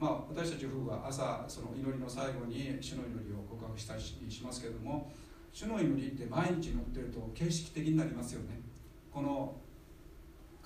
[0.00, 5.12] まあ、私たち夫婦は朝その祈りの最後に主の祈りを告白したりしますけれども
[5.52, 8.60] 主の祈りって毎日祈ってると形式的になりますよね。
[9.12, 9.54] この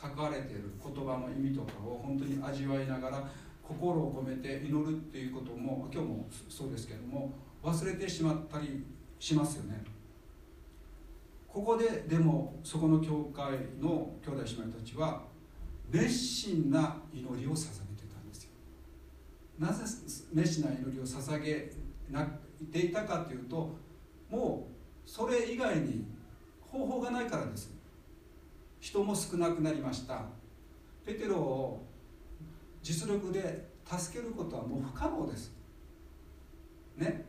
[0.01, 3.31] 書かれている言葉の意味とかを本当に味わいながら
[3.63, 8.83] 心を込めて祈るっていうことも今日もそうですけども忘れてしまったり
[9.19, 9.85] しますよね。
[11.57, 13.47] ここででもそこの教会
[13.81, 15.23] の兄弟姉妹たちは
[15.91, 18.51] 熱心な祈りを捧げてたんですよ。
[19.59, 19.83] なぜ
[20.35, 21.73] 熱心な祈りを捧げ
[22.71, 23.75] ていたかというと
[24.29, 26.05] もうそれ以外に
[26.61, 27.75] 方法がないからです。
[28.79, 30.27] 人も少なくなりました。
[31.07, 31.87] ペテロを
[32.83, 35.55] 実力で助けることはもう不可能です。
[36.99, 37.25] ね。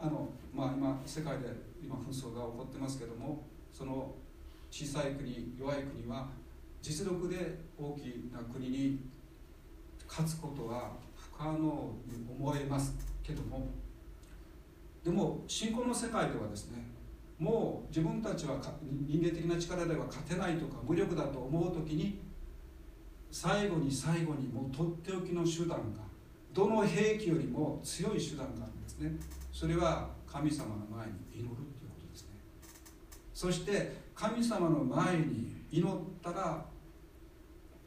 [0.00, 1.46] あのまあ今世界で
[1.80, 4.14] 今紛争が起こってますけどもその
[4.70, 6.28] 小さい国弱い国は
[6.82, 9.00] 実力で大きな国に
[10.08, 13.68] 勝つことは不可能に思えますけども
[15.04, 16.84] でも信仰の世界ではですね
[17.38, 22.18] もう自分たちは人間的な力では勝てないとか無力だと思う時に
[23.30, 26.08] 最後に最後にもうとっておきの手段が
[26.52, 29.12] どの兵器よりも強い手段があるんですね。
[29.52, 31.67] それは神様の前に祈る。
[33.38, 36.64] そして神様の前に祈ったら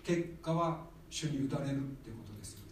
[0.02, 0.80] 結果は
[1.10, 2.72] 主に委ねるっていうことですよね。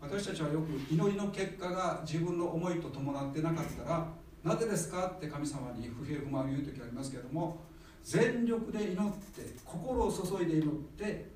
[0.00, 4.08] 私たちはよく祈りの結果が自分の思いと伴ってなかったら
[4.42, 7.60] なぜですかって神様に不平不満を言う時ありますけれども
[8.02, 11.30] 全力で祈って心を注いで祈って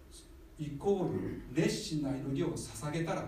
[0.58, 3.24] イコール熱心な祈りを捧げたら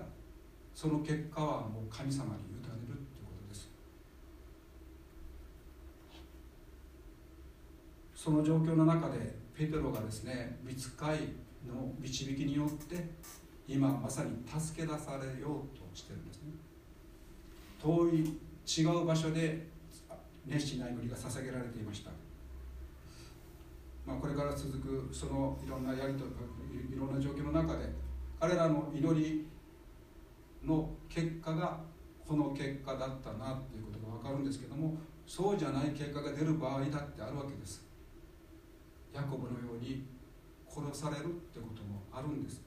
[0.75, 3.71] その結果はもう神様に委ねるということです
[8.23, 11.21] その状況の中でペテロがですね見つかい
[11.67, 13.03] の導きによって
[13.67, 16.53] 今まさに助け出されようとしてるんですね。
[17.83, 19.67] 遠い違う場所で
[20.47, 22.11] 熱心な祈りが捧げられていました。
[24.05, 27.87] まあ、これから続くそのいろんなやりといろんな状況の中で
[28.39, 29.47] 彼らの祈り
[30.63, 31.81] の結果が
[32.29, 37.89] この結果だったなっていうことが分かるんですけどもそうじゃない結果が出る場合だってあるわけです。
[39.13, 40.07] ヤコブのように
[40.69, 42.63] 殺されるってこともあるんです。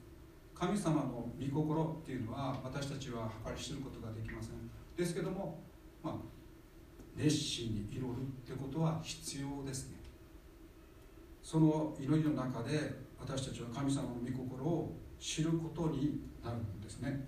[0.54, 4.70] 神様の御心っていうのは私たちは計り知ることができません。
[4.96, 5.62] ですけども、
[6.02, 6.14] まあ、
[7.16, 9.96] 熱心に祈るってことは必要ですね。
[11.42, 17.26] その祈りの中で私たちは神様の御心を知ることになるんですね。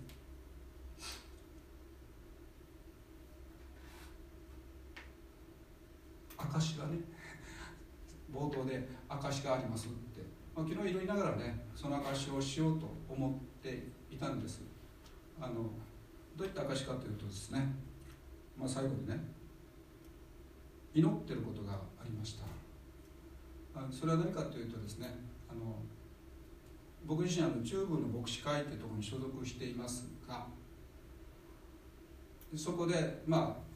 [6.36, 7.15] 証がね
[8.36, 10.20] 冒頭で証がありますって、
[10.54, 13.32] まあ、昨日祈りながらねその証をしようと思っ
[13.62, 14.62] ていたんです。
[15.40, 15.70] あの
[16.36, 17.66] どういった証かというとですね、
[18.58, 19.18] まあ、最後にね
[20.94, 22.44] 祈ってることがありました。
[23.90, 25.08] それは何かというとですね
[25.48, 25.76] あの
[27.06, 30.46] 僕自身あの中部の牧師会というところに所属していますが
[32.54, 33.66] そこでまあ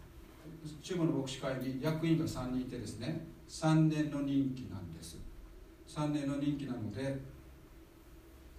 [0.82, 5.18] 中部の牧師会に役員が3人いてですね3年の任期なんです。
[5.88, 7.18] 3年の任期なので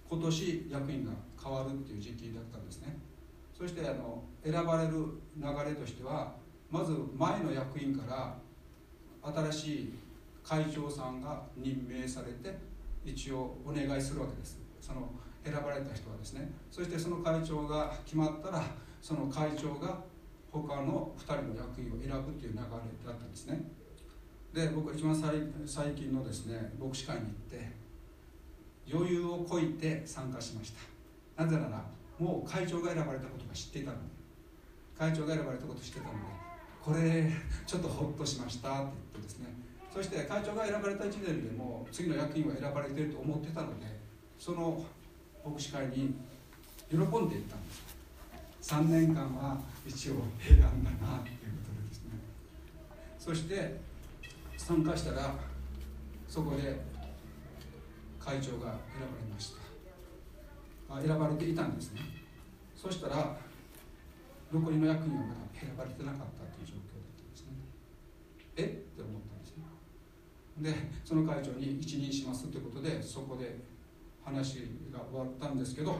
[0.06, 1.12] 今年役員が
[1.42, 2.98] 変わるっていう時期だったんですね。
[3.56, 4.92] そしてあの選ばれる
[5.38, 6.34] 流れとしては
[6.70, 8.36] まず前の役員から
[9.50, 9.94] 新しい
[10.44, 12.58] 会長さんが任命されて
[13.02, 14.60] 一応お願いするわけです。
[14.78, 15.08] その
[15.42, 16.52] 選ばれた人はですね。
[16.70, 18.62] そしてその会長が決まったら
[19.00, 20.00] その会長が
[20.50, 23.58] 他の2人の役員を選ぶという流れだったんですね。
[24.52, 25.16] で僕は一番
[25.66, 27.72] 最近のですね牧師会に行って
[28.92, 30.72] 余裕をこいて参加しまし
[31.36, 31.44] た。
[31.44, 31.82] なぜなら
[32.18, 34.02] もう会長が選ばれたことが知っていたので
[34.98, 36.18] 会長が選ばれたこと知ってたので
[36.82, 37.32] これ
[37.66, 39.46] ちょっとほっとしましたって言ってですね。
[39.92, 43.86] そして会長が選ばれた1年でも次の役員は選ばれていると思ってたので
[44.38, 44.84] その
[45.44, 46.14] 牧師会に
[46.90, 47.72] 喜んでいったんで
[48.60, 52.10] す3年間は一応選んだなということでですね。
[53.18, 53.80] そして
[54.62, 55.34] 参加したら
[56.28, 56.80] そこで
[58.20, 59.50] 会長が選ばれまし
[60.88, 60.94] た。
[60.94, 62.00] あ選ばれていたんですね。
[62.76, 63.36] そしたら
[64.52, 67.48] 残りの役員はまだ選ばれてなかったという状況だったんですね。
[68.56, 68.62] え？
[68.62, 69.66] って思ったんですね。
[70.58, 73.58] でその会長に一任しますということでそこで
[74.24, 74.60] 話
[74.92, 75.98] が終わったんですけど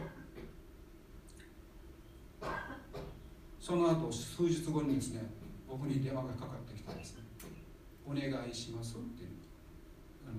[3.58, 5.22] その後数日後にですね
[5.68, 7.21] 僕に電話がかかってきてですね。
[8.06, 9.30] お願いしますっていう
[10.26, 10.38] あの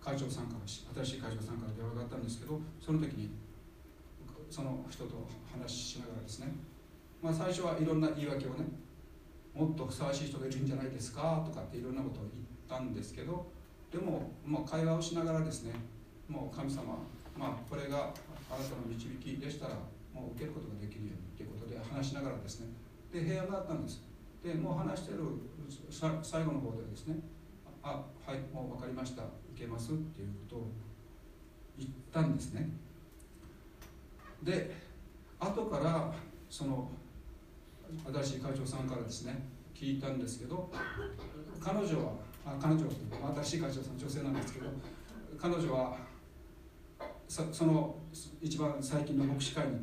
[0.00, 3.30] 会長さんから新しい会長さんから電話があったんですけどその時に
[4.50, 6.52] その人と話しながらですね
[7.22, 8.64] まあ最初はいろんな言い訳をね
[9.54, 13.46] もっとふさわしい人がいるんじゃないですかとかっていろんなことを言ったんですけど
[13.90, 15.72] でも、まあ、会話をしながらですね
[16.28, 16.98] もう神様、
[17.38, 18.12] まあ、これが
[18.50, 19.74] あなたの導きでしたら
[20.12, 22.68] もう受けることができるようにということで話しながらですね
[23.12, 24.02] で部屋があったんです。
[24.44, 25.24] でもう話してる
[25.90, 27.16] 最後の方でですね
[27.82, 29.22] あはいもう分かりました
[29.54, 30.68] 受けますっていうことを
[31.78, 32.70] 言ったんですね。
[34.42, 34.74] で
[35.38, 36.12] 後から
[36.48, 36.90] その
[38.12, 40.70] 新しい会長さんからですね聞いたんですけど
[41.60, 42.12] 彼女は
[42.44, 42.86] あ彼女
[43.42, 44.66] 新しい会長さん女性なんですけど
[45.38, 45.96] 彼女は
[47.28, 47.96] その
[48.40, 49.74] 一番最近の牧師会に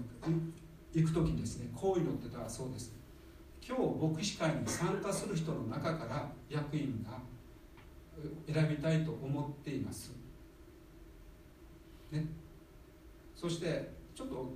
[0.93, 3.02] 行く時にですねこう祈ってたそうです。
[3.65, 3.83] 今日
[4.13, 7.17] 牧師会に参加する人の中から役員が
[8.51, 10.11] 選びたいと思っています、
[12.11, 12.25] ね、
[13.33, 14.53] そしてちょっと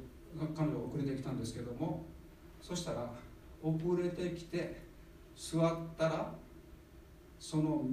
[0.56, 2.06] 彼女遅れてきたんですけども
[2.62, 3.10] そしたら
[3.64, 4.82] 遅れてきて
[5.36, 6.34] 座ったら
[7.40, 7.86] その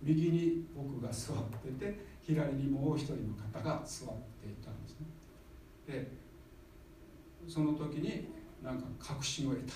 [0.00, 1.36] 右に僕が座っ
[1.76, 4.08] てて左にもう一人の方が座っ
[4.40, 5.06] ていたんですね。
[5.86, 6.10] で
[7.48, 8.28] その時に
[8.62, 9.74] なんか確信を得た。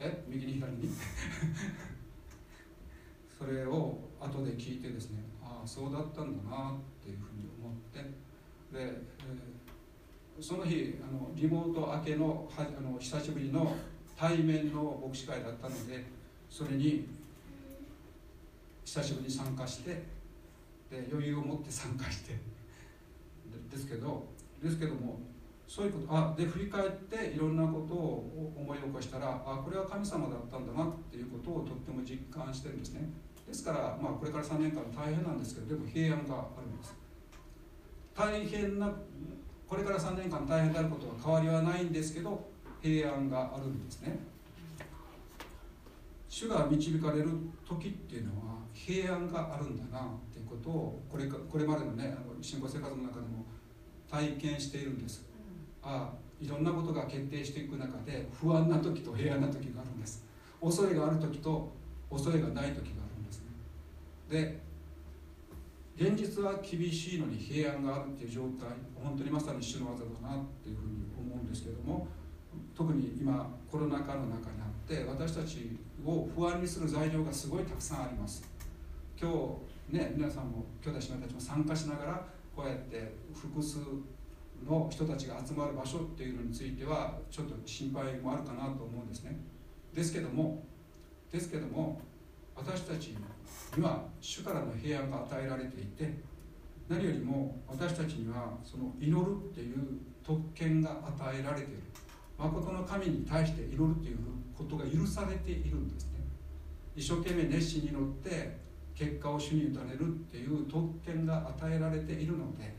[0.00, 0.88] え右に左に？
[3.38, 6.74] それを後で聞いてですねああそうだったんだなっ
[7.04, 8.06] ていうふうに思ってで、
[8.72, 13.76] えー、その日あのリモート明けのはあの久しぶりの
[14.16, 16.04] 対面の牧師会だったので
[16.50, 17.06] それに
[18.84, 20.02] 久しぶりに参加して
[20.90, 22.36] で余裕を持って参加して。
[23.70, 24.24] ですけど
[24.62, 25.20] ですけども
[25.68, 26.06] そういうこと。
[26.16, 33.10] あで振り返っていろんなことを思い起こしたらあこれは神様だったんだなっていうことをとっても実感してるんですね。
[33.46, 36.96] ですから、まあ、これから3年間大変なんですけどでも平安があるんです。
[38.16, 38.90] 大変な
[39.68, 42.48] これから3年間大変であることは変わりはないんですけど
[42.80, 44.18] 平安があるんですね。
[46.30, 47.28] 主が導かれる
[47.68, 53.44] 時っていうのは平安があるんだなっていうことをこれかこれまでのねあの信仰生活の中でも
[54.10, 55.27] 体験しているんです。
[55.88, 60.24] あいろんなことが決定していく中で不安な時と平安な時があるんです。
[60.60, 61.72] 恐れがある時と
[62.10, 63.46] 恐れがない時があるんですね。
[64.28, 64.60] で
[65.96, 72.06] 現実は厳しいのに平安があるっていう状態本当にまさに主の技だなっていうふうに思うんですけども
[72.76, 78.44] 特に今コロナ禍の中にあって私たちを不安にする材料がすごいたくさんあります。
[79.20, 79.58] 今
[79.90, 83.78] 日ね皆さんも兄弟姉妹たちも参加しながらこうやって複数
[84.66, 89.38] の人たちが集まる場所っていうのについてはちょっと心配もあるかなと思うんですね。
[89.94, 90.64] ですけども
[91.32, 92.00] ですけども
[92.54, 96.12] 私たちには主からの平安が与えられていて
[96.88, 99.76] 何よりも私たちにはその祈るっていう
[100.24, 101.82] 特権が与えられている。
[102.38, 104.18] 誠の神に対して祈るという
[104.56, 106.20] ことが許されているんですね。
[106.94, 108.58] 一生懸命熱心に祈って
[108.94, 112.74] 結果を主に委ねるっていう特権が与えられているので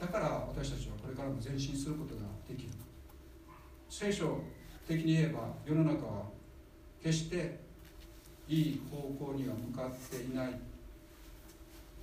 [0.00, 2.70] だから私たちはこれからも前進することができる。
[3.88, 4.40] 聖書
[4.86, 6.24] 的に言えば世の中は
[7.02, 7.58] 決して
[8.48, 10.52] いい方向には向かっていない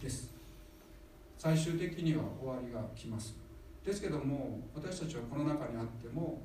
[0.02, 0.34] です。
[1.38, 3.36] 最終的には終わりが来ます。
[3.86, 6.42] ですけども私たちはこの中にあっても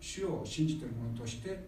[0.00, 1.58] 主を信じている者として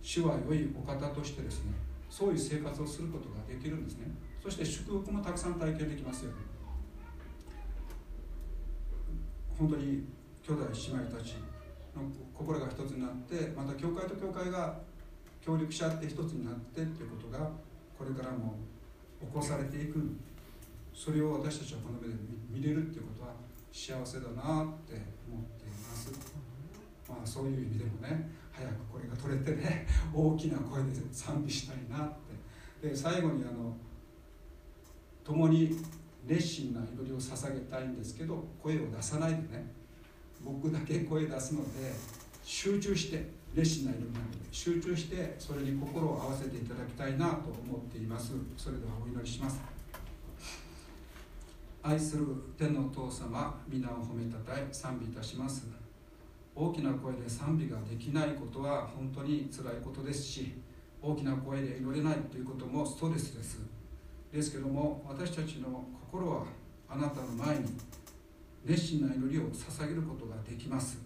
[0.00, 1.72] 主は良いお方としてですね
[2.08, 4.06] そういう生活をすることができるんですね。
[4.42, 6.32] そして祝福もたくさん体験できますよ
[9.58, 10.04] 本当に
[10.42, 11.34] 兄弟姉妹たち
[11.94, 12.02] の
[12.34, 14.80] 心が一つになってまた教会と教会が
[15.40, 17.50] 協力し合って一つになってということが
[17.96, 18.56] これからも
[19.20, 20.16] 起こされていく。
[20.94, 22.14] それを私たちはこの目で
[22.50, 23.34] 見れるっていうことは
[23.72, 26.12] 幸せだなって思っています。
[27.08, 32.12] まあそういう意味でもね早くこれが取れてね大きな声で賛美したいなっ
[32.80, 32.88] て。
[32.88, 33.74] で最後にあの
[35.24, 35.78] 共に
[36.26, 39.72] 熱心な祈りを捧げたいんですけど声を出さないでね。
[40.44, 41.92] 僕だけ声出すので
[42.42, 48.32] 集中して熱心な祈りなので集中してそれに心を合わせていただきたいなと思っています。
[48.56, 49.60] それではお祈りします。
[51.84, 55.66] 愛する天のお父様皆を褒めたたえ賛美いたします。
[56.54, 60.54] 大きな声で賛美ができないことは本当につらいことですし
[61.00, 63.81] 大きな声で祈れないということもストレスです。
[64.32, 66.44] ですけども私たちの心は
[66.88, 67.66] あなたの前に
[68.64, 70.98] 熱心な祈りを捧げることができます。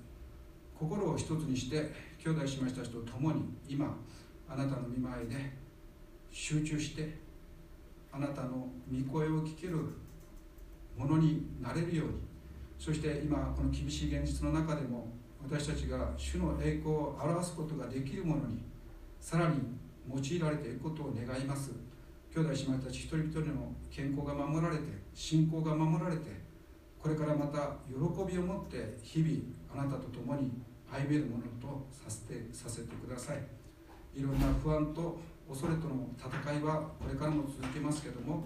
[0.78, 1.90] 心を一つにして
[2.22, 3.96] 兄弟姉妹たちと共に今
[4.48, 5.34] あなたの見舞いで
[6.30, 7.18] 集中して
[8.12, 9.76] あなたの御声を聞ける
[10.96, 12.12] ものになれるように。
[12.78, 15.08] そして今この厳しい現実の中でも
[15.42, 18.62] 私たちが主の栄光を表すことができるものに
[19.18, 19.56] さらに
[20.08, 21.85] 用いられていくことを願います。
[22.36, 24.82] 兄弟姉妹たち一人一人の健康が守られて
[25.14, 26.28] 信仰が守られて
[27.00, 27.96] これからまた喜
[28.30, 29.38] びを持って日々
[29.72, 30.52] あなたと共に
[30.92, 33.38] 歩めるものとさせてさせてください。
[34.14, 35.18] いろんな不安と
[35.48, 38.44] 恐れとの戦いはこれからも続けますけども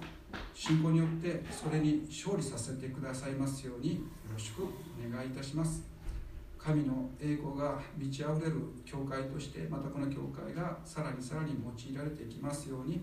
[0.55, 4.01] 信仰によってそれに勝利させてくださいますようによ
[4.32, 4.66] ろしくお
[5.12, 5.82] 願いいたします。
[6.57, 13.01] 神の栄光が満ち溢れる教会としてまたこの教会がさらにさらに用いられていきますように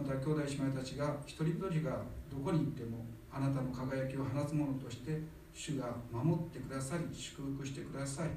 [0.00, 2.00] また兄弟姉妹たちが一人一人が
[2.32, 5.20] どこに行ってもあなたの輝きを放つものとして
[5.52, 8.30] 主が守ってくださり祝福してください。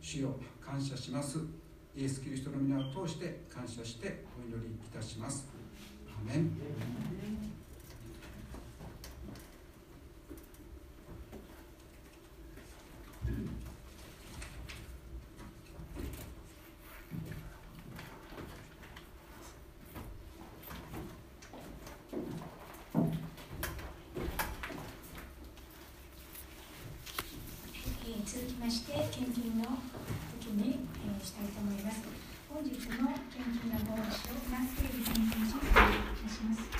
[0.00, 1.38] 主よ感謝します。
[1.96, 5.48] イエス・キリストの皆を通して感謝してお祈りいたします。
[6.08, 7.62] アメンえー
[28.24, 28.92] 続きまして
[29.22, 29.78] 献金の
[30.40, 32.02] 時に、えーしたいと思います。
[32.52, 36.72] 本日の献金の申しを男性献金書をお願いします。